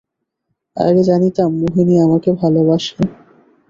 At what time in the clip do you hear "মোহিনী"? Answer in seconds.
1.61-1.95